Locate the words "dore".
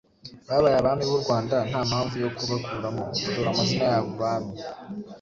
3.33-3.49